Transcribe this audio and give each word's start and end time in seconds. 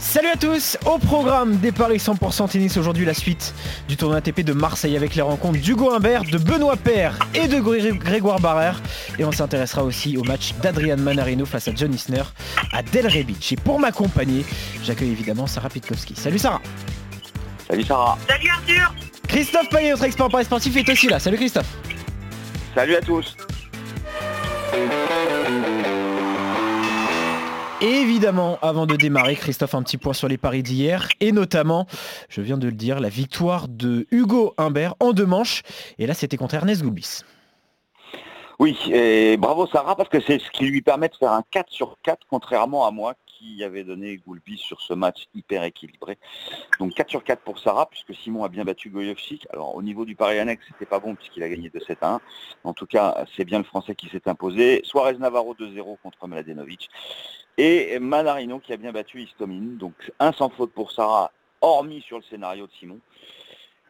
Salut 0.00 0.28
à 0.28 0.36
tous 0.36 0.78
Au 0.86 0.98
programme 0.98 1.58
des 1.58 1.72
Paris 1.72 1.98
100% 1.98 2.48
tennis 2.48 2.76
aujourd'hui 2.78 3.04
la 3.04 3.12
suite 3.12 3.54
du 3.86 3.98
tournoi 3.98 4.16
ATP 4.16 4.40
de 4.40 4.54
Marseille 4.54 4.96
avec 4.96 5.14
les 5.14 5.20
rencontres 5.22 5.60
d'Hugo 5.60 5.92
Humbert, 5.92 6.24
de 6.24 6.38
Benoît 6.38 6.76
Paire 6.76 7.18
et 7.34 7.46
de 7.46 7.60
Grégoire 7.60 8.40
Barrère. 8.40 8.80
Et 9.18 9.24
on 9.24 9.30
s'intéressera 9.30 9.84
aussi 9.84 10.16
au 10.16 10.24
match 10.24 10.54
d'Adrian 10.62 10.96
Manarino 10.96 11.44
face 11.44 11.68
à 11.68 11.74
John 11.74 11.94
Isner 11.94 12.22
à 12.72 12.82
Delray 12.82 13.24
Beach. 13.24 13.52
Et 13.52 13.56
pour 13.56 13.78
m'accompagner, 13.78 14.44
j'accueille 14.82 15.10
évidemment 15.10 15.46
Sarah 15.46 15.68
Pitkowski. 15.68 16.16
Salut 16.16 16.38
Sarah 16.38 16.62
Salut 17.68 17.84
Sarah 17.84 18.18
Salut 18.26 18.48
Arthur 18.48 18.94
Christophe 19.28 19.68
Payet, 19.68 19.90
notre 19.90 20.04
expert 20.04 20.28
Paris 20.28 20.46
sportif, 20.46 20.76
est 20.76 20.88
aussi 20.88 21.08
là. 21.08 21.20
Salut 21.20 21.36
Christophe 21.36 21.76
Salut 22.74 22.96
à 22.96 23.00
tous 23.00 23.36
Évidemment, 27.82 28.58
avant 28.60 28.84
de 28.84 28.94
démarrer, 28.94 29.36
Christophe, 29.36 29.74
un 29.74 29.82
petit 29.82 29.96
point 29.96 30.12
sur 30.12 30.28
les 30.28 30.36
paris 30.36 30.62
d'hier, 30.62 31.08
et 31.20 31.32
notamment, 31.32 31.86
je 32.28 32.42
viens 32.42 32.58
de 32.58 32.66
le 32.66 32.74
dire, 32.74 33.00
la 33.00 33.08
victoire 33.08 33.68
de 33.68 34.06
Hugo 34.10 34.52
Humbert 34.58 34.94
en 35.00 35.12
deux 35.12 35.24
manches, 35.24 35.62
et 35.98 36.06
là 36.06 36.12
c'était 36.12 36.36
contre 36.36 36.56
Ernest 36.56 36.82
Goubis. 36.82 37.22
Oui, 38.58 38.76
et 38.92 39.38
bravo 39.38 39.66
Sarah, 39.66 39.96
parce 39.96 40.10
que 40.10 40.20
c'est 40.20 40.38
ce 40.38 40.50
qui 40.50 40.66
lui 40.66 40.82
permet 40.82 41.08
de 41.08 41.14
faire 41.14 41.32
un 41.32 41.42
4 41.50 41.70
sur 41.70 41.96
4, 42.02 42.18
contrairement 42.28 42.86
à 42.86 42.90
moi 42.90 43.14
qui 43.40 43.64
avait 43.64 43.84
donné 43.84 44.18
Goulbis 44.18 44.58
sur 44.58 44.80
ce 44.82 44.92
match 44.92 45.28
hyper 45.34 45.64
équilibré. 45.64 46.18
Donc 46.78 46.94
4 46.94 47.08
sur 47.08 47.24
4 47.24 47.42
pour 47.42 47.58
Sarah, 47.58 47.88
puisque 47.88 48.14
Simon 48.14 48.44
a 48.44 48.48
bien 48.48 48.64
battu 48.64 48.90
Goyovchik. 48.90 49.46
Alors 49.50 49.74
au 49.74 49.82
niveau 49.82 50.04
du 50.04 50.14
pari 50.14 50.38
annexe, 50.38 50.64
c'était 50.68 50.86
pas 50.86 50.98
bon 50.98 51.14
puisqu'il 51.14 51.42
a 51.42 51.48
gagné 51.48 51.70
de 51.70 51.80
7 51.80 51.98
à 52.02 52.14
1. 52.14 52.20
En 52.64 52.74
tout 52.74 52.86
cas, 52.86 53.24
c'est 53.34 53.44
bien 53.44 53.58
le 53.58 53.64
Français 53.64 53.94
qui 53.94 54.08
s'est 54.08 54.28
imposé. 54.28 54.82
Suarez 54.84 55.16
Navarro 55.16 55.54
2-0 55.54 55.96
contre 56.02 56.26
Mladenovic. 56.26 56.90
Et 57.56 57.98
Manarino 57.98 58.58
qui 58.58 58.72
a 58.72 58.76
bien 58.76 58.92
battu 58.92 59.22
Istomin. 59.22 59.78
Donc 59.78 59.94
un 60.18 60.32
sans 60.32 60.50
faute 60.50 60.72
pour 60.72 60.92
Sarah, 60.92 61.32
hormis 61.62 62.02
sur 62.02 62.18
le 62.18 62.24
scénario 62.24 62.66
de 62.66 62.72
Simon. 62.72 63.00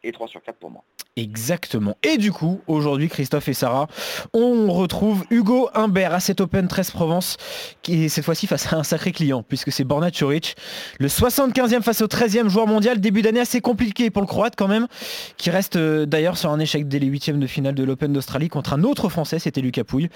Et 0.03 0.11
3 0.13 0.27
sur 0.29 0.41
4 0.41 0.57
pour 0.57 0.71
moi. 0.71 0.83
Exactement. 1.17 1.97
Et 2.03 2.17
du 2.17 2.31
coup, 2.31 2.61
aujourd'hui, 2.67 3.09
Christophe 3.09 3.49
et 3.49 3.53
Sarah, 3.53 3.87
on 4.33 4.71
retrouve 4.71 5.25
Hugo 5.29 5.69
Humbert 5.73 6.13
à 6.13 6.21
cet 6.21 6.39
Open 6.39 6.69
13 6.69 6.91
Provence, 6.91 7.35
qui 7.81 8.05
est 8.05 8.09
cette 8.09 8.23
fois-ci 8.23 8.47
face 8.47 8.71
à 8.71 8.77
un 8.77 8.83
sacré 8.83 9.11
client, 9.11 9.43
puisque 9.43 9.73
c'est 9.73 9.83
Borna 9.83 10.09
Choric, 10.09 10.55
le 10.99 11.09
75e 11.09 11.81
face 11.81 12.01
au 12.01 12.07
13e 12.07 12.47
joueur 12.47 12.65
mondial, 12.65 13.01
début 13.01 13.21
d'année 13.21 13.41
assez 13.41 13.59
compliqué 13.59 14.09
pour 14.09 14.21
le 14.21 14.27
Croate 14.27 14.53
quand 14.55 14.69
même, 14.69 14.87
qui 15.35 15.49
reste 15.49 15.75
euh, 15.75 16.05
d'ailleurs 16.05 16.37
sur 16.37 16.49
un 16.49 16.59
échec 16.59 16.87
dès 16.87 16.99
les 16.99 17.07
huitièmes 17.07 17.41
de 17.41 17.47
finale 17.47 17.75
de 17.75 17.83
l'Open 17.83 18.13
d'Australie 18.13 18.47
contre 18.47 18.71
un 18.71 18.83
autre 18.83 19.09
Français, 19.09 19.37
c'était 19.37 19.59
Lucas 19.59 19.83
Pouille. 19.83 20.07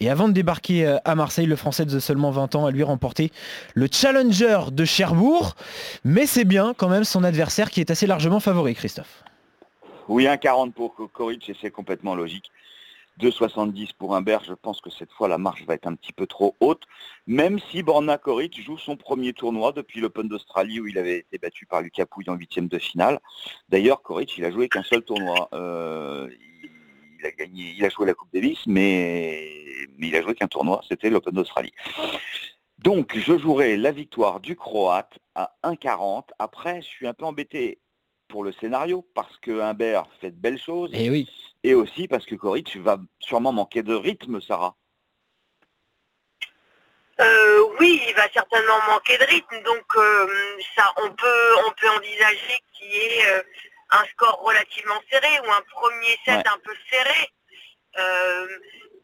Et 0.00 0.08
avant 0.08 0.28
de 0.28 0.32
débarquer 0.32 0.86
euh, 0.86 0.96
à 1.04 1.14
Marseille, 1.14 1.44
le 1.44 1.56
Français 1.56 1.84
de 1.84 1.98
seulement 1.98 2.30
20 2.30 2.54
ans 2.54 2.64
a 2.64 2.70
lui 2.70 2.84
remporté 2.84 3.32
le 3.74 3.86
Challenger 3.92 4.60
de 4.72 4.86
Cherbourg, 4.86 5.56
mais 6.04 6.24
c'est 6.24 6.46
bien 6.46 6.72
quand 6.74 6.88
même 6.88 7.04
son 7.04 7.22
adversaire 7.22 7.70
qui 7.70 7.80
est 7.80 7.90
assez 7.90 8.06
largement 8.06 8.40
favori, 8.40 8.74
Christophe. 8.74 9.24
Oui, 10.08 10.24
1,40 10.24 10.72
pour 10.72 10.94
Koric 11.12 11.50
et 11.50 11.56
c'est 11.60 11.70
complètement 11.70 12.14
logique. 12.14 12.50
2,70 13.20 13.90
pour 13.98 14.14
Humbert, 14.14 14.42
je 14.44 14.54
pense 14.54 14.80
que 14.80 14.88
cette 14.90 15.12
fois 15.12 15.28
la 15.28 15.36
marche 15.38 15.66
va 15.66 15.74
être 15.74 15.86
un 15.86 15.94
petit 15.94 16.12
peu 16.14 16.26
trop 16.26 16.56
haute, 16.60 16.84
même 17.26 17.58
si 17.58 17.82
Borna 17.82 18.16
Koric 18.16 18.58
joue 18.62 18.78
son 18.78 18.96
premier 18.96 19.34
tournoi 19.34 19.72
depuis 19.72 20.00
l'Open 20.00 20.28
d'Australie 20.28 20.80
où 20.80 20.86
il 20.86 20.96
avait 20.98 21.18
été 21.18 21.36
battu 21.36 21.66
par 21.66 21.82
Lucas 21.82 22.06
Pouille 22.06 22.30
en 22.30 22.36
huitième 22.36 22.68
de 22.68 22.78
finale. 22.78 23.18
D'ailleurs, 23.68 24.00
Koric, 24.00 24.38
il 24.38 24.44
a 24.44 24.50
joué 24.50 24.68
qu'un 24.68 24.82
seul 24.82 25.02
tournoi. 25.02 25.48
Euh, 25.52 26.30
il 27.20 27.26
a 27.26 27.32
gagné, 27.32 27.74
joué 27.90 28.06
la 28.06 28.14
Coupe 28.14 28.32
Davis, 28.32 28.60
mais, 28.66 29.50
mais 29.98 30.08
il 30.08 30.16
a 30.16 30.22
joué 30.22 30.34
qu'un 30.34 30.46
tournoi, 30.46 30.80
c'était 30.88 31.10
l'Open 31.10 31.34
d'Australie. 31.34 31.72
Donc, 32.78 33.14
je 33.14 33.36
jouerai 33.36 33.76
la 33.76 33.90
victoire 33.90 34.40
du 34.40 34.54
Croate 34.54 35.18
à 35.34 35.54
1,40. 35.64 36.28
Après, 36.38 36.80
je 36.80 36.86
suis 36.86 37.08
un 37.08 37.14
peu 37.14 37.24
embêté 37.24 37.80
pour 38.28 38.44
le 38.44 38.52
scénario, 38.52 39.06
parce 39.14 39.36
que 39.38 39.60
Humbert 39.60 40.04
fait 40.20 40.30
de 40.30 40.40
belles 40.40 40.60
choses. 40.60 40.90
Et, 40.92 41.06
eh 41.06 41.10
oui. 41.10 41.28
et 41.64 41.74
aussi 41.74 42.08
parce 42.08 42.26
que 42.26 42.34
Coric 42.34 42.76
va 42.76 42.98
sûrement 43.18 43.52
manquer 43.52 43.82
de 43.82 43.94
rythme, 43.94 44.40
Sarah. 44.40 44.76
Euh, 47.20 47.64
oui, 47.80 48.00
il 48.06 48.14
va 48.14 48.28
certainement 48.32 48.78
manquer 48.86 49.18
de 49.18 49.24
rythme, 49.24 49.60
donc 49.64 49.84
euh, 49.96 50.28
ça, 50.76 50.92
on 50.98 51.10
peut, 51.10 51.56
on 51.66 51.70
peut 51.72 51.88
envisager 51.90 52.62
qu'il 52.72 52.86
y 52.86 52.96
ait 52.96 53.26
euh, 53.30 53.42
un 53.90 54.04
score 54.12 54.40
relativement 54.42 55.00
serré 55.10 55.40
ou 55.40 55.50
un 55.50 55.62
premier 55.72 56.16
set 56.24 56.46
un 56.46 56.58
peu 56.58 56.72
serré. 56.90 57.28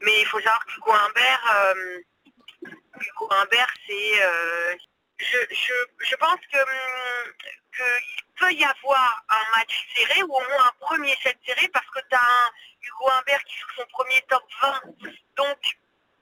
mais 0.01 0.21
il 0.21 0.27
faut 0.27 0.39
savoir 0.39 0.65
que 0.65 0.73
Hugo 0.77 0.93
Humbert, 0.93 1.75
Hugo 3.01 3.29
Humbert, 3.31 3.75
c'est, 3.89 4.79
je, 5.19 5.39
je, 5.51 5.73
je, 6.01 6.17
pense 6.17 6.41
que 6.53 6.59
hum, 6.59 7.33
qu'il 7.77 8.25
peut 8.39 8.53
y 8.53 8.65
avoir 8.65 9.25
un 9.29 9.59
match 9.59 9.87
serré 9.95 10.23
ou 10.23 10.35
au 10.35 10.41
moins 10.41 10.67
un 10.67 10.73
premier 10.81 11.17
set 11.23 11.37
serré 11.47 11.69
parce 11.69 11.87
que 11.87 12.01
tu 12.09 12.15
as 12.15 12.21
un 12.21 12.51
Hugo 12.83 13.11
Humbert 13.11 13.45
qui 13.45 13.57
joue 13.57 13.71
son 13.77 13.87
premier 13.87 14.21
top 14.29 14.45
20. 14.63 14.83
Donc 15.37 15.59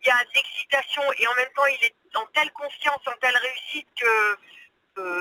il 0.03 0.09
y 0.09 0.11
a 0.11 0.25
l'excitation 0.35 1.03
et 1.19 1.27
en 1.27 1.35
même 1.35 1.53
temps 1.55 1.67
il 1.67 1.85
est 1.85 1.95
en 2.17 2.27
telle 2.27 2.53
confiance, 2.53 3.01
en 3.07 3.17
telle 3.21 3.37
réussite 3.37 3.89
que 3.99 4.37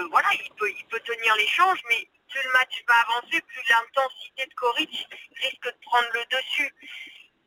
voilà, 0.10 0.28
il 0.34 0.52
peut, 0.56 0.70
il 0.70 0.86
peut 0.88 1.00
tenir 1.00 1.36
l'échange, 1.38 1.80
mais 1.90 2.08
plus 2.30 2.44
le 2.44 2.52
match 2.52 2.84
va 2.88 2.96
avancer, 2.96 3.42
plus 3.42 3.62
l'intensité 3.70 4.46
de 4.46 4.54
Coric 4.54 5.08
risque 5.42 5.64
de 5.64 5.76
prendre 5.86 6.08
le 6.14 6.38
dessus. 6.38 6.74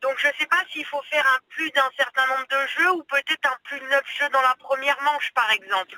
Donc 0.01 0.19
je 0.19 0.29
ne 0.29 0.33
sais 0.39 0.47
pas 0.47 0.63
s'il 0.71 0.85
faut 0.85 1.03
faire 1.11 1.27
un 1.27 1.39
plus 1.49 1.71
d'un 1.71 1.91
certain 1.97 2.27
nombre 2.27 2.47
de 2.49 2.67
jeux 2.79 2.91
ou 2.93 3.03
peut-être 3.05 3.51
un 3.51 3.57
plus 3.65 3.81
de 3.81 3.87
9 3.87 4.03
jeux 4.19 4.29
dans 4.31 4.43
la 4.43 4.55
première 4.57 5.01
manche 5.03 5.33
par 5.33 5.51
exemple. 5.51 5.97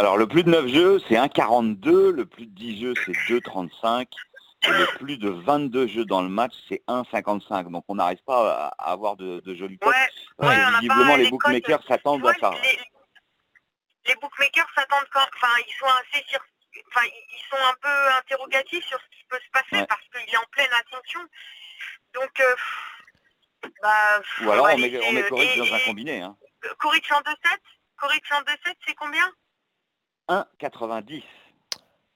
Alors 0.00 0.16
le 0.16 0.26
plus 0.26 0.44
de 0.44 0.48
9 0.48 0.66
jeux, 0.68 0.98
c'est 1.06 1.16
1,42, 1.16 2.08
le 2.08 2.24
plus 2.24 2.46
de 2.46 2.54
10 2.54 2.80
jeux, 2.80 2.94
c'est 3.04 3.12
2,35. 3.12 4.06
Et 4.62 4.68
le 4.70 4.86
plus 4.96 5.18
de 5.18 5.28
22 5.28 5.88
jeux 5.88 6.06
dans 6.06 6.22
le 6.22 6.30
match, 6.30 6.54
c'est 6.70 6.82
1,55. 6.88 7.70
Donc 7.70 7.84
on 7.86 7.96
n'arrive 7.96 8.22
pas 8.24 8.72
à 8.78 8.92
avoir 8.92 9.16
de, 9.16 9.40
de 9.40 9.54
jolis 9.54 9.76
cotes. 9.76 9.92
Ouais, 10.38 10.56
visiblement, 10.80 11.16
les, 11.16 11.28
bookmakers 11.28 11.84
s'attendent 11.86 12.26
à 12.26 12.32
ça. 12.40 12.50
Les, 14.06 14.14
bookmakers 14.14 14.68
s'attendent 14.74 15.06
quand... 15.12 15.20
Enfin, 15.36 15.52
ils 15.68 15.74
sont 15.78 15.84
assez 15.84 16.24
Enfin, 16.92 17.06
ils 17.06 17.44
sont 17.50 17.62
un 17.62 17.74
peu 17.82 18.12
interrogatifs 18.20 18.86
sur 18.86 18.98
ce 18.98 19.18
qui 19.18 19.24
peut 19.28 19.38
se 19.38 19.50
passer 19.50 19.86
parce 19.86 20.00
qu'il 20.14 20.34
est 20.34 20.38
en 20.38 20.48
pleine 20.50 20.70
attention. 20.80 21.20
Donc, 22.14 22.40
euh, 22.40 23.68
bah, 23.82 24.22
Ou 24.44 24.50
alors 24.50 24.68
on 24.72 24.78
met, 24.78 24.98
on 25.04 25.12
met 25.12 25.56
dans 25.58 25.74
un 25.74 25.80
combiné. 25.80 26.22
Hein. 26.22 26.34
En 26.64 27.20
2-7 27.20 27.58
Coric 27.98 28.24
en 28.32 28.40
2-7, 28.40 28.74
c'est 28.86 28.94
combien? 28.94 29.30
1,90. 30.30 31.24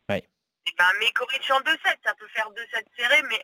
Ouais. 0.08 0.28
Eh 0.66 0.72
ben, 0.78 0.84
mais 1.00 1.10
Coric 1.10 1.50
en 1.50 1.60
2-7, 1.60 1.76
ça 2.04 2.14
peut 2.14 2.28
faire 2.28 2.48
2-7 2.50 2.84
serrés, 2.96 3.22
mais 3.28 3.42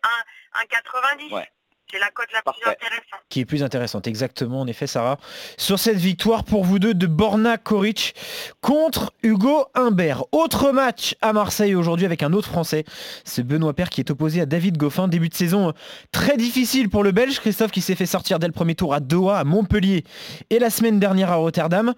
1,90. 0.55 1.35
Ouais. 1.35 1.51
C'est 1.91 1.99
la 1.99 2.11
cote 2.11 2.29
la 2.33 2.43
plus 2.43 2.63
intéressante. 2.63 3.21
Qui 3.29 3.41
est 3.41 3.45
plus 3.45 3.63
intéressante, 3.63 4.07
exactement, 4.07 4.61
en 4.61 4.67
effet, 4.67 4.87
Sarah. 4.87 5.19
Sur 5.57 5.79
cette 5.79 5.97
victoire 5.97 6.45
pour 6.45 6.65
vous 6.65 6.79
deux 6.79 6.95
de 6.95 7.07
Borna 7.07 7.59
Koric 7.59 8.15
contre 8.61 9.13
Hugo 9.23 9.67
Humbert. 9.75 10.25
Autre 10.33 10.71
match 10.71 11.17
à 11.21 11.33
Marseille 11.33 11.75
aujourd'hui 11.75 12.07
avec 12.07 12.23
un 12.23 12.33
autre 12.33 12.49
Français. 12.49 12.85
C'est 13.25 13.43
Benoît 13.43 13.75
Père 13.75 13.91
qui 13.91 14.01
est 14.01 14.11
opposé 14.11 14.41
à 14.41 14.47
David 14.47 14.77
Goffin. 14.77 15.09
Début 15.09 15.29
de 15.29 15.35
saison 15.35 15.73
très 16.13 16.37
difficile 16.37 16.89
pour 16.89 17.03
le 17.03 17.13
Belge. 17.13 17.41
Christophe 17.41 17.73
qui 17.73 17.81
s'est 17.81 17.97
fait 17.97 18.07
sortir 18.07 18.39
dès 18.39 18.47
le 18.47 18.53
premier 18.53 18.75
tour 18.75 18.95
à 18.95 19.01
Doha, 19.01 19.39
à 19.39 19.45
Montpellier 19.45 20.05
et 20.51 20.59
la 20.59 20.71
semaine 20.71 21.01
dernière 21.01 21.33
à 21.33 21.37
Rotterdam. 21.37 21.95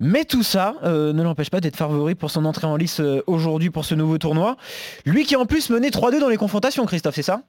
Mais 0.00 0.24
tout 0.24 0.42
ça 0.42 0.76
euh, 0.84 1.12
ne 1.12 1.22
l'empêche 1.22 1.50
pas 1.50 1.60
d'être 1.60 1.76
favori 1.76 2.14
pour 2.14 2.30
son 2.30 2.44
entrée 2.44 2.66
en 2.66 2.76
lice 2.76 3.00
euh, 3.00 3.22
aujourd'hui 3.26 3.70
pour 3.70 3.84
ce 3.84 3.94
nouveau 3.94 4.18
tournoi. 4.18 4.56
Lui 5.04 5.24
qui 5.24 5.34
a 5.34 5.40
en 5.40 5.46
plus 5.46 5.70
mené 5.70 5.90
3-2 5.90 6.20
dans 6.20 6.28
les 6.28 6.36
confrontations, 6.36 6.86
Christophe, 6.86 7.14
c'est 7.14 7.22
ça? 7.22 7.42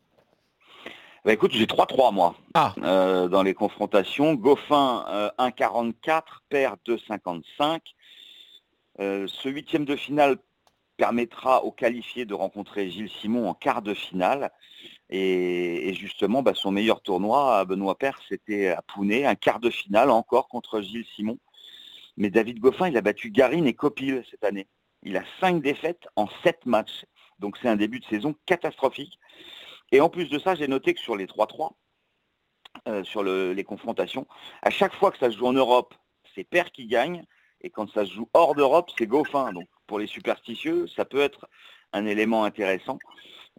Bah, 1.25 1.33
écoute, 1.33 1.51
j'ai 1.53 1.65
3-3 1.65 2.13
moi 2.13 2.35
ah. 2.53 2.73
Euh, 2.83 3.27
dans 3.27 3.43
les 3.43 3.53
confrontations. 3.53 4.35
Goffin 4.35 5.05
1,44, 5.37 5.93
euh, 6.09 6.21
perd 6.49 6.79
2,55. 6.85 7.79
Euh, 8.99 9.27
ce 9.27 9.49
huitième 9.49 9.85
de 9.85 9.95
finale 9.95 10.37
permettra 10.97 11.63
aux 11.63 11.71
qualifiés 11.71 12.25
de 12.25 12.33
rencontrer 12.33 12.89
Gilles 12.89 13.11
Simon 13.21 13.47
en 13.47 13.53
quart 13.53 13.81
de 13.81 13.93
finale. 13.93 14.51
Et, 15.09 15.93
justement, 15.93 16.41
bah, 16.41 16.53
son 16.55 16.71
meilleur 16.71 17.01
tournoi 17.01 17.57
à 17.57 17.65
Benoît 17.65 17.97
Père, 17.97 18.19
c'était 18.27 18.69
à 18.69 18.81
Pounet, 18.81 19.25
un 19.25 19.35
quart 19.35 19.59
de 19.59 19.69
finale 19.69 20.09
encore 20.09 20.47
contre 20.47 20.81
Gilles 20.81 21.05
Simon. 21.15 21.37
Mais 22.17 22.29
David 22.29 22.59
Goffin, 22.59 22.89
il 22.89 22.97
a 22.97 23.01
battu 23.01 23.29
Garine 23.29 23.67
et 23.67 23.73
Copil 23.73 24.23
cette 24.29 24.43
année. 24.43 24.67
Il 25.03 25.15
a 25.17 25.23
cinq 25.39 25.61
défaites 25.61 26.07
en 26.15 26.27
sept 26.43 26.65
matchs. 26.65 27.05
Donc 27.39 27.57
c'est 27.61 27.69
un 27.69 27.75
début 27.75 27.99
de 27.99 28.05
saison 28.05 28.35
catastrophique. 28.45 29.19
Et 29.92 30.01
en 30.01 30.10
plus 30.10 30.30
de 30.30 30.39
ça, 30.39 30.56
j'ai 30.56 30.68
noté 30.68 30.94
que 30.94 31.00
sur 31.00 31.16
les 31.16 31.25
3-3, 31.25 31.72
euh, 32.88 33.04
sur 33.04 33.24
les 33.24 33.63
confrontations, 33.63 34.28
à 34.62 34.69
chaque 34.69 34.94
fois 34.94 35.12
que 35.12 35.18
ça 35.18 35.31
se 35.31 35.38
joue 35.38 35.48
en 35.48 35.54
Europe, 35.54 35.94
c'est 36.36 36.44
Père 36.44 36.72
qui 36.72 36.88
gagne. 36.88 37.25
Et 37.62 37.69
quand 37.69 37.89
ça 37.92 38.06
se 38.06 38.13
joue 38.13 38.30
hors 38.34 38.54
d'Europe, 38.54 38.92
c'est 38.98 39.07
Goffin. 39.07 39.51
Donc 39.54 39.68
pour 39.88 40.00
les 40.00 40.07
superstitieux, 40.07 40.88
ça 40.88 41.06
peut 41.06 41.22
être 41.22 41.48
un 41.94 42.06
élément 42.06 42.44
intéressant. 42.44 43.00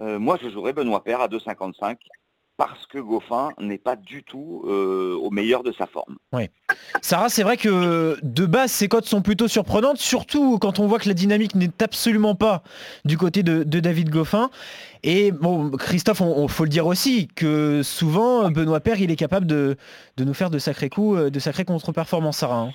Euh, 0.01 0.19
moi, 0.19 0.39
je 0.41 0.49
jouerais 0.49 0.73
Benoît 0.73 1.03
Père 1.03 1.21
à 1.21 1.29
2,55 1.29 1.97
parce 2.59 2.87
que 2.87 2.99
Goffin 2.99 3.51
n'est 3.59 3.79
pas 3.79 3.95
du 3.95 4.25
tout 4.25 4.65
euh, 4.67 5.15
au 5.15 5.31
meilleur 5.31 5.63
de 5.63 5.71
sa 5.71 5.87
forme. 5.87 6.19
Oui. 6.33 6.51
Sarah, 7.01 7.29
c'est 7.29 7.45
vrai 7.45 7.57
que 7.57 8.19
de 8.21 8.47
base, 8.47 8.73
ces 8.73 8.89
cotes 8.89 9.07
sont 9.07 9.23
plutôt 9.23 9.47
surprenantes, 9.47 9.99
surtout 9.99 10.59
quand 10.59 10.81
on 10.81 10.89
voit 10.89 10.99
que 10.99 11.07
la 11.07 11.15
dynamique 11.15 11.55
n'est 11.55 11.71
absolument 11.81 12.35
pas 12.35 12.65
du 13.05 13.17
côté 13.17 13.45
de, 13.45 13.63
David 13.63 14.11
Goffin. 14.11 14.51
Et 15.05 15.31
bon, 15.31 15.71
Christophe, 15.71 16.21
on, 16.21 16.49
faut 16.49 16.65
le 16.65 16.69
dire 16.69 16.87
aussi, 16.87 17.29
que 17.29 17.85
souvent, 17.85 18.51
Benoît 18.51 18.81
Père, 18.81 19.01
il 19.01 19.13
est 19.13 19.17
capable 19.17 19.47
de, 19.47 19.77
nous 20.19 20.35
faire 20.35 20.51
de 20.51 20.59
sacrés 20.59 20.91
coups, 20.91 21.17
euh, 21.17 21.31
de 21.31 21.39
sacrées 21.39 21.65
contre-performances, 21.65 22.39
Sarah. 22.39 22.57
Hein. 22.57 22.73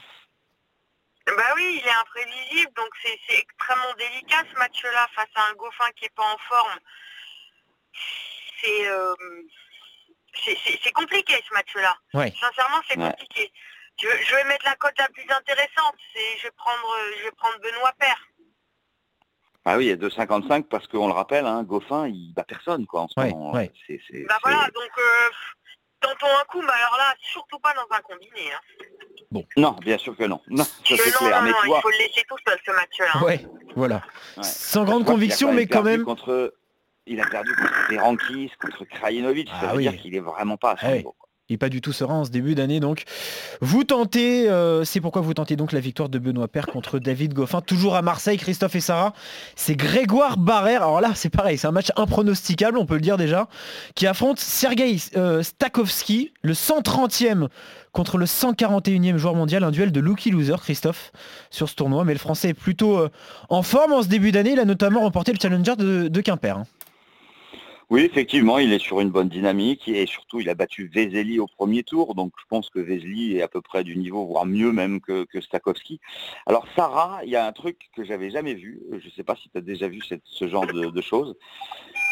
Bah 1.28 1.44
oui, 1.58 1.82
il 1.82 1.86
est 1.86 2.00
imprévisible, 2.02 2.72
donc 2.78 2.90
c'est 3.02 3.38
extrêmement 3.38 3.94
délicat 3.98 4.44
ce 4.54 4.58
match-là 4.58 5.08
face 5.14 5.30
à 5.36 5.52
un 5.52 5.56
Goffin 5.56 5.92
qui 5.98 6.06
n'est 6.06 6.16
pas 6.16 6.24
en 6.24 6.38
forme. 6.38 6.80
C'est... 8.62 8.88
Euh, 8.88 9.14
c'est 10.34 10.92
compliqué 10.92 11.36
ce 11.48 11.54
match-là. 11.54 11.96
Sincèrement, 12.14 12.82
c'est 12.90 12.98
compliqué. 12.98 13.52
Je, 14.02 14.36
vais 14.36 14.44
mettre 14.46 14.66
la 14.66 14.76
cote 14.76 14.98
la 14.98 15.08
plus 15.10 15.30
intéressante. 15.30 15.96
Je 16.16 16.44
vais 16.44 16.52
prendre, 16.58 16.96
je 17.20 17.24
vais 17.24 17.32
prendre 17.32 17.60
Benoît 17.60 17.94
Père. 18.00 18.28
Ah 19.66 19.78
oui, 19.78 19.86
il 19.86 19.90
y 19.90 19.92
a 19.92 19.96
2,55 19.96 20.64
parce 20.64 20.88
qu'on 20.88 21.08
le 21.08 21.14
rappelle, 21.14 21.46
hein, 21.46 21.64
Goffin, 21.64 22.08
il 22.08 22.34
bat 22.34 22.44
personne 22.44 22.86
quoi 22.86 23.02
en 23.02 23.08
ce 23.08 23.18
moment. 23.18 23.54
bah 23.54 24.38
voilà, 24.44 24.68
donc 24.74 24.92
euh, 24.98 25.30
tentons 26.02 26.28
un 26.28 26.44
coup, 26.46 26.62
mais 26.62 26.68
alors 26.68 26.98
là, 26.98 27.16
surtout 27.22 27.60
pas 27.60 27.74
dans 27.74 27.96
un 27.96 28.02
combiné. 28.02 28.52
Hein. 28.54 28.86
Bon. 29.32 29.46
Non, 29.56 29.72
bien 29.82 29.98
sûr 29.98 30.18
que 30.18 30.26
non. 30.26 30.42
Non, 30.50 30.66
ça, 30.66 30.72
non, 30.90 30.98
clair. 30.98 31.44
non, 31.44 31.54
il 31.66 31.82
faut 31.82 31.90
le 31.90 31.98
laisser 31.98 32.24
tout 32.28 32.36
seul 32.46 32.60
ce 32.66 32.72
match-là. 32.72 33.12
Hein. 33.14 33.24
Ouais, 33.24 33.46
voilà. 33.76 34.02
Sans 34.42 34.84
grande 34.84 35.06
conviction, 35.06 35.54
mais 35.54 35.66
quand 35.66 35.84
même. 35.84 36.04
Contre 36.04 36.54
il 37.06 37.20
a 37.20 37.26
perdu 37.26 37.52
contre 37.56 38.02
Rankis, 38.02 38.52
contre 38.60 38.86
Krajinovic. 38.86 39.50
ça 39.50 39.70
ah 39.70 39.74
veut 39.74 39.82
dire 39.82 39.98
qu'il 39.98 40.16
est 40.16 40.20
vraiment 40.20 40.58
pas 40.58 40.72
à 40.72 40.78
son 40.78 40.88
ah 40.88 40.96
niveau. 40.96 41.16
Il 41.50 41.54
n'est 41.56 41.58
pas 41.58 41.68
du 41.68 41.82
tout 41.82 41.92
serein 41.92 42.16
en 42.16 42.24
ce 42.24 42.32
début 42.32 42.56
d'année. 42.56 42.80
Donc, 42.80 43.04
vous 43.60 43.84
tentez, 43.84 44.50
euh, 44.50 44.86
c'est 44.86 45.02
pourquoi 45.02 45.22
vous 45.22 45.34
tentez 45.34 45.58
donc 45.58 45.74
la 45.74 45.82
victoire 45.82 46.08
de 46.08 46.18
Benoît 46.18 46.48
Père 46.48 46.68
contre 46.68 47.00
David 47.00 47.34
Goffin. 47.34 47.60
Toujours 47.60 47.98
à 47.98 48.02
Marseille, 48.02 48.38
Christophe 48.38 48.76
et 48.76 48.80
Sarah. 48.80 49.14
C'est 49.58 49.76
Grégoire 49.76 50.38
Barrère. 50.38 50.84
Alors 50.84 51.02
là, 51.02 51.12
c'est 51.16 51.30
pareil, 51.30 51.58
c'est 51.58 51.68
un 51.68 51.72
match 51.72 51.92
impronosticable, 51.98 52.78
on 52.78 52.86
peut 52.86 52.94
le 52.94 53.02
dire 53.02 53.18
déjà, 53.18 53.50
qui 53.94 54.08
affronte 54.08 54.40
Sergei 54.40 54.96
euh, 55.18 55.44
Stakowski, 55.44 56.32
le 56.44 56.54
130e 56.54 57.50
contre 57.92 58.18
le 58.18 58.26
141e 58.26 59.18
joueur 59.18 59.36
mondial. 59.36 59.66
Un 59.66 59.72
duel 59.72 59.92
de 59.92 60.00
lucky 60.00 60.32
loser, 60.32 60.56
Christophe, 60.62 61.12
sur 61.50 61.68
ce 61.68 61.76
tournoi. 61.76 62.06
Mais 62.06 62.14
le 62.14 62.20
Français 62.20 62.50
est 62.50 62.54
plutôt 62.54 62.98
euh, 62.98 63.10
en 63.50 63.64
forme 63.64 63.94
en 63.94 64.02
ce 64.02 64.08
début 64.08 64.32
d'année. 64.32 64.54
Il 64.54 64.60
a 64.60 64.66
notamment 64.66 65.02
remporté 65.02 65.34
le 65.34 65.40
Challenger 65.42 65.76
de, 65.76 66.22
Quimper. 66.22 66.58
Hein. 66.58 66.66
Oui, 67.90 68.02
effectivement, 68.02 68.60
il 68.60 68.72
est 68.72 68.80
sur 68.80 69.02
une 69.02 69.10
bonne 69.10 69.30
dynamique 69.30 69.88
et 69.88 70.06
surtout 70.06 70.40
il 70.40 70.50
a 70.50 70.56
battu 70.56 70.88
Vezeli 70.88 71.40
au 71.40 71.48
premier 71.48 71.84
tour, 71.84 72.16
donc 72.16 72.34
je 72.40 72.46
pense 72.48 72.70
que 72.70 72.80
Vezeli 72.80 73.38
est 73.38 73.42
à 73.42 73.48
peu 73.48 73.62
près 73.62 73.84
du 73.84 73.98
niveau, 73.98 74.26
voire 74.26 74.46
mieux 74.46 74.72
même 74.72 75.02
que, 75.02 75.28
Stakowski. 75.40 76.00
Alors 76.46 76.66
Sarah, 76.76 77.20
il 77.24 77.30
y 77.30 77.36
a 77.36 77.46
un 77.46 77.52
truc 77.52 77.90
que 77.96 78.04
j'avais 78.04 78.30
jamais 78.30 78.54
vu, 78.54 78.82
je 78.92 79.06
ne 79.06 79.12
sais 79.12 79.24
pas 79.24 79.36
si 79.36 79.50
tu 79.50 79.58
as 79.58 79.62
déjà 79.62 79.88
vu 79.88 80.02
ce 80.24 80.48
genre 80.48 80.66
de, 80.66 81.02
choses. 81.02 81.36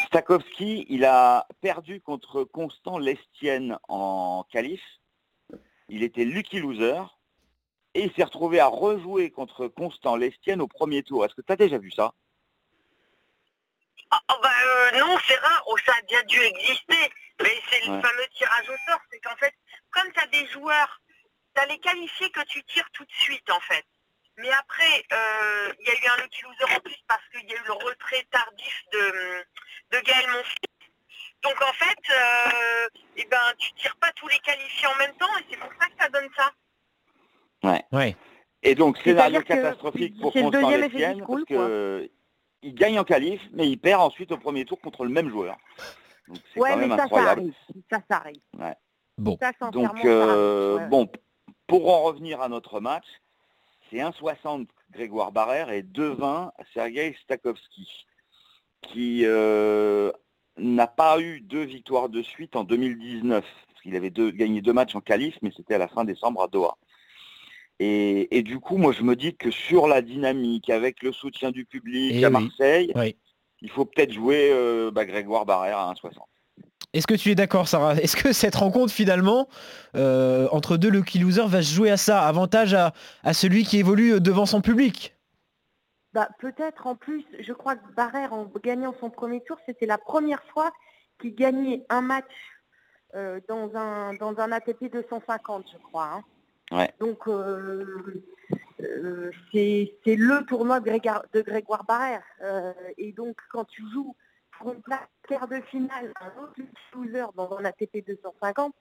Stakowski, 0.06 0.86
il 0.88 1.04
a 1.04 1.46
perdu 1.62 2.00
contre 2.00 2.44
Constant 2.44 2.98
Lestienne 2.98 3.78
en 3.88 4.44
qualif, 4.50 4.82
il 5.88 6.02
était 6.02 6.26
lucky 6.26 6.60
loser, 6.60 7.02
et 7.94 8.04
il 8.04 8.12
s'est 8.12 8.24
retrouvé 8.24 8.60
à 8.60 8.66
rejouer 8.66 9.30
contre 9.30 9.68
Constant 9.68 10.16
Lestienne 10.16 10.60
au 10.60 10.68
premier 10.68 11.02
tour. 11.02 11.24
Est-ce 11.24 11.34
que 11.34 11.42
tu 11.42 11.52
as 11.52 11.56
déjà 11.56 11.78
vu 11.78 11.90
ça? 11.90 12.14
Bah, 14.42 14.52
euh, 14.64 14.98
non, 14.98 15.18
c'est 15.26 15.36
rare, 15.36 15.62
oh, 15.66 15.76
ça 15.86 15.92
a 15.98 16.02
bien 16.02 16.22
dû 16.24 16.40
exister, 16.40 17.12
mais 17.40 17.62
c'est 17.70 17.80
le 17.80 18.00
fameux 18.00 18.28
tirage 18.34 18.68
au 18.68 18.90
sort, 18.90 19.00
c'est 19.10 19.20
qu'en 19.20 19.36
fait, 19.36 19.54
comme 19.90 20.10
tu 20.12 20.20
as 20.20 20.26
des 20.26 20.46
joueurs, 20.48 21.00
tu 21.54 21.62
as 21.62 21.66
les 21.66 21.78
qualifiés 21.78 22.30
que 22.30 22.42
tu 22.44 22.62
tires 22.64 22.88
tout 22.92 23.04
de 23.04 23.12
suite 23.12 23.50
en 23.50 23.60
fait. 23.60 23.84
Mais 24.38 24.50
après, 24.50 25.04
euh, 25.12 25.72
il 25.80 25.86
y 25.86 25.90
a 25.90 25.94
eu 25.94 26.08
un 26.18 26.22
lucky 26.22 26.42
loser 26.42 26.76
en 26.76 26.80
plus 26.80 26.96
parce 27.06 27.22
qu'il 27.30 27.48
y 27.48 27.52
a 27.52 27.56
eu 27.56 27.64
le 27.66 27.72
retrait 27.72 28.26
tardif 28.30 28.82
de, 28.92 29.44
de 29.96 30.00
Gaël 30.00 30.30
Monfils. 30.30 30.56
Donc 31.42 31.60
en 31.62 31.72
fait, 31.72 31.98
euh, 32.10 32.88
eh 33.16 33.24
ben, 33.26 33.52
tu 33.58 33.72
tires 33.74 33.96
pas 33.96 34.10
tous 34.12 34.28
les 34.28 34.38
qualifiés 34.38 34.86
en 34.86 34.96
même 34.96 35.14
temps 35.16 35.36
et 35.38 35.44
c'est 35.50 35.58
pour 35.58 35.70
ça 35.78 35.86
que 35.86 35.92
ça 35.98 36.08
donne 36.08 36.28
ça. 36.36 36.50
Ouais. 37.62 37.84
ouais. 37.92 38.16
Et 38.62 38.74
donc, 38.74 38.96
scénario 38.98 39.42
catastrophique 39.42 40.20
pour 40.20 40.32
Constant 40.32 40.70
Lestienne, 40.70 41.24
parce 41.26 41.44
que 41.44 42.10
il 42.62 42.74
gagne 42.74 42.98
en 42.98 43.04
qualif, 43.04 43.40
mais 43.52 43.68
il 43.68 43.78
perd 43.78 44.00
ensuite 44.00 44.32
au 44.32 44.38
premier 44.38 44.64
tour 44.64 44.80
contre 44.80 45.04
le 45.04 45.10
même 45.10 45.28
joueur. 45.28 45.56
c'est 46.54 46.60
quand 46.60 46.76
même 46.76 46.92
incroyable. 46.92 47.52
Ça, 47.90 48.00
ça 48.10 48.16
arrive. 48.18 48.40
Bon. 49.18 49.38
Donc, 49.72 50.04
euh, 50.04 50.78
bon, 50.86 51.08
pour 51.66 51.92
en 51.92 52.02
revenir 52.02 52.40
à 52.40 52.48
notre 52.48 52.80
match, 52.80 53.06
c'est 53.90 53.98
1,60 53.98 54.66
Grégoire 54.90 55.32
Barrère 55.32 55.70
et 55.70 55.82
2,20 55.82 56.50
Sergei 56.72 57.16
Stakowski, 57.22 58.06
qui 58.82 59.22
euh, 59.24 60.10
n'a 60.56 60.86
pas 60.86 61.20
eu 61.20 61.40
deux 61.40 61.64
victoires 61.64 62.08
de 62.08 62.22
suite 62.22 62.56
en 62.56 62.64
2019, 62.64 63.44
parce 63.68 63.80
qu'il 63.82 63.96
avait 63.96 64.10
gagné 64.10 64.60
deux 64.60 64.72
matchs 64.72 64.94
en 64.94 65.00
qualif, 65.00 65.36
mais 65.42 65.52
c'était 65.56 65.74
à 65.74 65.78
la 65.78 65.88
fin 65.88 66.04
décembre 66.04 66.42
à 66.42 66.48
Doha. 66.48 66.76
Et, 67.84 68.42
du 68.42 68.60
coup, 68.60 68.76
moi, 68.76 68.92
je 68.92 69.02
me 69.02 69.16
dis 69.16 69.34
que 69.34 69.50
sur 69.50 69.88
la 69.88 70.02
dynamique, 70.02 70.70
avec 70.70 71.02
le 71.02 71.12
soutien 71.12 71.50
du 71.50 71.64
public 71.64 72.12
eh 72.14 72.24
à 72.24 72.30
Marseille, 72.30 72.92
il 73.60 73.70
faut 73.70 73.84
peut-être 73.84 74.12
jouer 74.12 74.50
euh, 74.52 74.90
bah, 74.92 75.04
Grégoire 75.04 75.46
Barrère 75.46 75.78
à 75.78 75.92
1,60. 75.92 76.10
Est-ce 76.92 77.06
que 77.06 77.14
tu 77.14 77.30
es 77.30 77.34
d'accord, 77.34 77.68
Sarah? 77.68 77.94
Est-ce 77.96 78.16
que 78.16 78.32
cette 78.32 78.54
rencontre, 78.54 78.92
finalement, 78.92 79.48
euh, 79.96 80.46
entre 80.52 80.76
deux 80.76 80.90
lucky 80.90 81.18
losers, 81.18 81.48
va 81.48 81.62
se 81.62 81.74
jouer 81.74 81.90
à 81.90 81.96
ça? 81.96 82.22
Avantage 82.22 82.74
à, 82.74 82.92
celui 83.32 83.64
qui 83.64 83.78
évolue 83.78 84.20
devant 84.20 84.46
son 84.46 84.60
public? 84.60 85.16
Bah, 86.12 86.28
Peut-être. 86.38 86.86
En 86.86 86.94
plus, 86.94 87.24
je 87.40 87.52
crois 87.52 87.74
que 87.74 87.92
Barrère, 87.94 88.32
en 88.32 88.48
gagnant 88.62 88.94
son 89.00 89.10
premier 89.10 89.40
tour, 89.40 89.56
c'était 89.66 89.86
la 89.86 89.98
première 89.98 90.42
fois 90.52 90.70
qu'il 91.20 91.34
gagnait 91.34 91.84
un 91.88 92.02
match 92.02 92.30
euh, 93.14 93.40
dans, 93.48 93.74
un, 93.74 94.14
dans 94.14 94.38
un 94.38 94.52
ATP 94.52 94.92
250, 94.92 95.66
je 95.72 95.78
crois. 95.78 96.10
Hein. 96.14 96.22
Donc 97.00 97.28
euh, 97.28 98.24
euh, 98.80 99.30
c'est 99.52 99.92
le 100.06 100.44
tournoi 100.46 100.80
de 100.80 101.40
Grégoire, 101.40 101.84
Barrère. 101.84 102.22
Euh, 102.42 102.72
et 102.98 103.12
donc 103.12 103.36
quand 103.50 103.64
tu 103.64 103.82
joues 103.92 104.16
pour 104.58 104.72
une 104.72 104.82
place 104.82 105.00
quart 105.28 105.48
de 105.48 105.60
finale, 105.62 106.12
un 106.20 106.42
autre 106.42 106.54
loser 106.94 107.26
dans 107.34 107.56
un 107.56 107.64
ATP 107.64 108.06
250, 108.06 108.74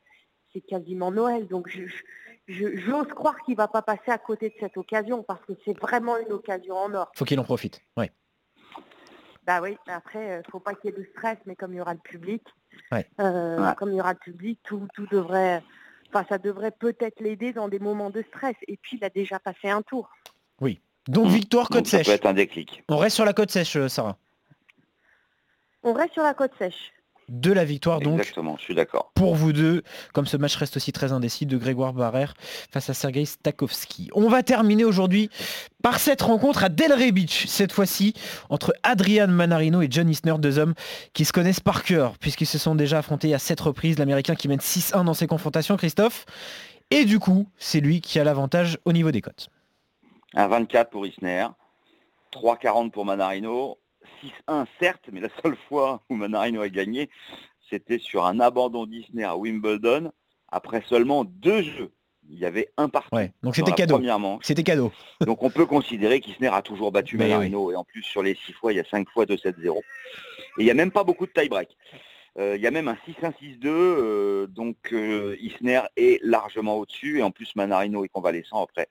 c'est 0.54 0.62
quasiment 0.62 1.12
Noël. 1.12 1.48
Donc 1.48 1.70
j'ose 2.48 3.08
croire 3.10 3.38
qu'il 3.44 3.54
ne 3.54 3.58
va 3.58 3.68
pas 3.68 3.82
passer 3.82 4.12
à 4.12 4.18
côté 4.18 4.50
de 4.50 4.56
cette 4.60 4.78
occasion 4.78 5.24
parce 5.24 5.44
que 5.46 5.54
c'est 5.66 5.78
vraiment 5.78 6.18
une 6.18 6.32
occasion 6.32 6.76
en 6.76 6.94
or. 6.94 7.12
Faut 7.16 7.26
qu'il 7.26 7.40
en 7.40 7.44
profite. 7.44 7.82
Ouais. 7.98 8.12
Bah 9.44 9.60
oui, 9.60 9.76
après, 9.88 10.36
il 10.36 10.38
ne 10.38 10.52
faut 10.52 10.60
pas 10.60 10.76
qu'il 10.76 10.92
y 10.92 10.94
ait 10.94 10.98
de 10.98 11.04
stress, 11.16 11.38
mais 11.48 11.56
comme 11.56 11.74
il 11.74 11.78
y 11.78 11.82
aura 11.82 11.96
le 11.96 12.00
public, 12.00 12.44
comme 12.92 13.90
il 13.92 13.96
y 13.96 14.00
aura 14.00 14.14
le 14.14 14.20
public, 14.20 14.60
tout, 14.64 14.88
tout 14.94 15.08
devrait 15.08 15.64
Enfin, 16.14 16.26
ça 16.28 16.38
devrait 16.38 16.72
peut-être 16.72 17.22
l'aider 17.22 17.54
dans 17.54 17.70
des 17.70 17.80
moments 17.80 18.10
de 18.10 18.22
stress. 18.24 18.56
Et 18.68 18.78
puis, 18.78 18.98
il 18.98 19.04
a 19.06 19.10
déjà 19.10 19.40
passé 19.40 19.70
un 19.70 19.82
tour. 19.82 20.10
Oui. 20.60 20.80
Donc, 21.08 21.28
victoire 21.28 21.70
côte 21.70 21.88
sèche. 21.88 22.06
Ça 22.06 22.12
peut 22.12 22.16
être 22.16 22.26
un 22.26 22.34
déclic. 22.34 22.84
On 22.90 22.98
reste 22.98 23.16
sur 23.16 23.26
la 23.26 23.34
côte 23.34 23.50
sèche, 23.50 23.76
euh, 23.76 23.88
Sarah. 23.88 24.18
On 25.84 25.94
reste 25.94 26.14
sur 26.14 26.24
la 26.24 26.34
côte 26.34 26.52
sèche 26.60 26.92
de 27.32 27.52
la 27.52 27.64
victoire 27.64 28.02
donc. 28.02 28.20
Exactement, 28.20 28.58
je 28.58 28.64
suis 28.64 28.76
d'accord. 28.76 29.12
Pour 29.16 29.36
vous 29.36 29.54
deux, 29.54 29.84
comme 30.14 30.26
ce 30.26 30.36
match 30.38 30.56
reste 30.58 30.76
aussi 30.76 30.92
très 30.92 31.14
indécis 31.14 31.46
de 31.46 31.58
Grégoire 31.58 31.94
Barrère 31.94 32.34
face 32.72 32.90
à 32.90 32.94
Sergei 32.94 33.26
Stakowski. 33.26 34.10
On 34.14 34.28
va 34.28 34.44
terminer 34.44 34.84
aujourd'hui 34.84 35.30
par 35.82 36.00
cette 36.00 36.22
rencontre 36.22 36.66
à 36.66 36.70
Delray 36.70 37.12
Beach, 37.12 37.48
cette 37.48 37.72
fois-ci 37.72 38.14
entre 38.50 38.74
Adrian 38.84 39.30
Manarino 39.30 39.82
et 39.82 39.88
John 39.90 40.10
Isner, 40.10 40.36
deux 40.40 40.60
hommes 40.60 40.74
qui 41.14 41.24
se 41.24 41.32
connaissent 41.32 41.62
par 41.62 41.84
cœur, 41.84 42.18
puisqu'ils 42.20 42.48
se 42.48 42.58
sont 42.58 42.76
déjà 42.76 43.00
affrontés 43.00 43.34
à 43.34 43.40
sept 43.40 43.62
reprises, 43.62 43.98
l'Américain 43.98 44.36
qui 44.36 44.50
mène 44.50 44.60
6-1 44.60 45.06
dans 45.06 45.14
ses 45.14 45.28
confrontations, 45.28 45.78
Christophe. 45.78 46.26
Et 46.92 47.06
du 47.06 47.20
coup, 47.20 47.48
c'est 47.58 47.80
lui 47.80 48.02
qui 48.02 48.20
a 48.20 48.26
l'avantage 48.26 48.78
au 48.84 48.92
niveau 48.92 49.12
des 49.12 49.22
cotes. 49.22 49.50
Un 50.34 50.48
24 50.50 50.90
pour 50.90 51.08
Isner, 51.08 51.48
3,40 52.34 52.92
pour 52.92 53.06
Manarino, 53.06 53.78
6-1 54.48 54.66
certes, 54.80 55.10
mais 55.12 55.20
la 55.20 55.30
seule 55.44 55.56
fois 55.68 56.02
où 56.10 56.16
Manarino 56.16 56.62
a 56.62 56.70
gagné, 56.70 57.10
c'était 57.70 58.00
sur 58.00 58.26
un 58.26 58.40
abandon 58.40 58.86
Disney 58.86 59.24
à 59.24 59.36
Wimbledon, 59.36 60.12
après 60.50 60.84
seulement 60.88 61.24
deux 61.24 61.62
jeux. 61.62 61.92
Il 62.30 62.40
y 62.40 62.46
avait 62.46 62.70
un 62.78 62.88
partout. 62.88 63.18
donc 63.44 63.56
c'était 63.56 63.72
cadeau. 63.72 64.00
C'était 64.42 64.64
cadeau. 64.64 64.92
donc 65.26 65.44
on 65.44 65.50
peut 65.50 65.66
considérer 65.66 66.22
qu'Isner 66.22 66.48
a 66.48 66.62
toujours 66.62 66.92
battu 66.92 67.18
Manarino. 67.18 67.72
Et 67.72 67.76
en 67.76 67.84
plus, 67.84 68.04
sur 68.04 68.24
les 68.24 68.36
six 68.36 68.54
fois, 68.54 68.72
il 68.72 68.78
y 68.78 68.80
a 68.80 68.86
cinq 68.86 69.10
fois 69.10 69.26
2-7-0. 69.26 69.78
Et 69.78 69.82
il 70.60 70.66
n'y 70.66 70.72
a 70.72 70.76
même 70.76 70.92
pas 70.92 71.04
beaucoup 71.04 71.26
de 71.26 71.32
tie-break. 71.32 71.76
Euh, 72.38 72.56
il 72.56 72.62
y 72.62 72.68
a 72.68 72.72
même 72.72 72.88
un 72.88 72.98
6-1-6-2, 73.08 73.68
euh, 73.68 74.48
donc 74.48 74.78
euh, 74.94 75.36
Isner 75.42 75.82
est 75.98 76.24
largement 76.24 76.78
au-dessus, 76.78 77.20
et 77.20 77.24
en 77.24 77.32
plus 77.32 77.56
Manarino 77.56 78.06
est 78.06 78.10
convalescent 78.10 78.64
après 78.64 78.88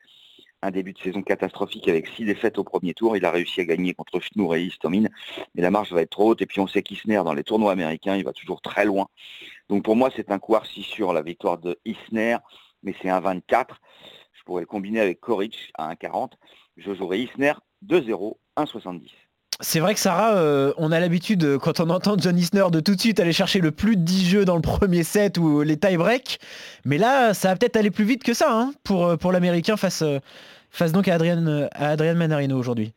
un 0.63 0.71
début 0.71 0.93
de 0.93 0.99
saison 0.99 1.23
catastrophique 1.23 1.89
avec 1.89 2.07
six 2.09 2.25
défaites 2.25 2.59
au 2.59 2.65
premier 2.65 2.95
tour. 2.95 3.17
Il 3.17 3.25
a 3.25 3.31
réussi 3.31 3.61
à 3.61 3.65
gagner 3.65 3.95
contre 3.95 4.21
Schnour 4.21 4.57
et 4.57 4.63
Istomin, 4.63 5.07
mais 5.55 5.63
la 5.63 5.71
marge 5.71 5.93
va 5.93 6.03
être 6.03 6.11
trop 6.11 6.31
haute. 6.31 6.43
Et 6.43 6.47
puis 6.47 6.61
on 6.61 6.67
sait 6.67 6.83
qu'Isner, 6.83 7.23
dans 7.25 7.35
les 7.35 7.45
tournois 7.45 7.73
américains, 7.73 8.17
il 8.17 8.25
va 8.25 8.33
toujours 8.33 8.61
très 8.61 8.85
loin. 8.85 9.07
Donc 9.69 9.85
pour 9.85 9.97
moi, 9.97 10.11
c'est 10.15 10.31
un 10.31 10.39
coup 10.39 10.57
si 10.65 10.83
sur 10.83 11.13
la 11.13 11.23
victoire 11.23 11.59
de 11.59 11.79
Isner, 11.85 12.37
mais 12.83 12.95
c'est 13.01 13.09
un 13.09 13.21
24. 13.21 13.81
Je 14.33 14.43
pourrais 14.45 14.63
le 14.63 14.67
combiner 14.67 15.01
avec 15.01 15.21
Koric 15.21 15.71
à 15.75 15.93
1,40. 15.95 16.33
Je 16.77 16.95
jouerai 16.95 17.21
Isner 17.21 17.55
2-0, 17.87 18.37
1,70. 18.57 19.11
C'est 19.63 19.81
vrai 19.81 19.93
que 19.95 20.01
Sarah, 20.01 20.37
euh, 20.37 20.73
on 20.79 20.91
a 20.91 21.01
l'habitude, 21.01 21.45
euh, 21.45 21.59
quand 21.59 21.81
on 21.81 21.91
entend 21.91 22.17
John 22.17 22.39
Isner, 22.39 22.65
de 22.73 22.81
tout 22.81 22.95
de 22.95 23.01
suite 23.01 23.21
aller 23.21 23.33
chercher 23.33 23.61
le 23.61 23.71
plus 23.71 23.97
de 23.97 24.03
10 24.03 24.29
jeux 24.29 24.45
dans 24.45 24.57
le 24.57 24.63
premier 24.63 25.03
set 25.03 25.37
ou 25.37 25.61
les 25.61 25.77
tie-break. 25.77 26.39
Mais 26.85 26.97
là, 26.97 27.35
ça 27.35 27.49
va 27.49 27.57
peut-être 27.57 27.77
aller 27.77 27.91
plus 27.91 28.05
vite 28.05 28.25
que 28.25 28.33
ça 28.33 28.49
hein, 28.51 28.73
pour, 28.85 29.07
euh, 29.07 29.17
pour 29.17 29.33
l'Américain 29.33 29.77
face, 29.77 30.03
face 30.71 30.93
donc 30.93 31.09
à 31.09 31.15
Adrian, 31.15 31.69
à 31.73 31.91
Adrian 31.91 32.15
Manarino 32.15 32.59
aujourd'hui. 32.59 32.95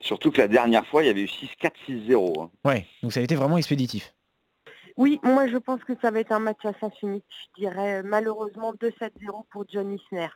Surtout 0.00 0.30
que 0.30 0.42
la 0.42 0.48
dernière 0.48 0.86
fois, 0.86 1.02
il 1.02 1.06
y 1.06 1.10
avait 1.10 1.22
eu 1.22 1.28
6-4, 1.62 1.72
6-0. 1.88 2.42
Hein. 2.42 2.50
Ouais, 2.64 2.86
donc 3.02 3.12
ça 3.12 3.20
a 3.20 3.22
été 3.22 3.34
vraiment 3.34 3.56
expéditif. 3.56 4.12
Oui, 4.96 5.18
moi 5.24 5.48
je 5.48 5.56
pense 5.56 5.82
que 5.82 5.92
ça 6.00 6.10
va 6.10 6.20
être 6.20 6.30
un 6.30 6.38
match 6.38 6.64
à 6.64 6.72
sens 6.78 6.92
unique. 7.02 7.24
Je 7.56 7.62
dirais 7.62 8.02
malheureusement 8.04 8.72
2-7-0 8.74 9.44
pour 9.50 9.64
John 9.72 9.92
Isner. 9.92 10.28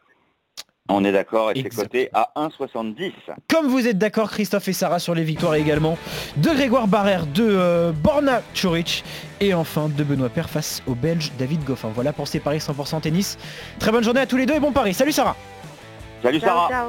On 0.91 1.05
est 1.05 1.13
d'accord, 1.13 1.51
et 1.55 1.63
c'est 1.63 1.69
coté 1.69 2.09
à 2.15 2.31
1,70. 2.37 3.13
Comme 3.47 3.67
vous 3.67 3.87
êtes 3.87 3.99
d'accord, 3.99 4.31
Christophe 4.31 4.69
et 4.69 4.73
Sarah, 4.73 4.99
sur 4.99 5.15
les 5.15 5.23
victoires 5.23 5.55
également 5.55 5.99
de 6.39 6.49
Grégoire 6.49 6.89
Barrère, 6.89 7.27
de 7.27 7.47
euh, 7.47 7.93
Borna 7.93 8.41
Choric 8.55 9.05
et 9.41 9.53
enfin 9.53 9.89
de 9.89 10.03
Benoît 10.03 10.31
Père 10.31 10.49
face 10.49 10.83
au 10.87 10.95
Belge 10.95 11.33
David 11.39 11.63
Goffin. 11.65 11.91
Voilà 11.95 12.15
pour 12.15 12.27
ces 12.27 12.41
paris 12.41 12.59
100% 12.59 13.03
tennis. 13.03 13.37
Très 13.79 13.93
bonne 13.93 14.05
journée 14.05 14.21
à 14.21 14.27
tous 14.27 14.39
les 14.39 14.47
deux 14.47 14.55
et 14.55 14.61
bon 14.61 14.73
pari. 14.73 14.95
Salut 14.95 15.13
Sarah 15.13 15.37
Salut 16.23 16.41
Sarah 16.41 16.89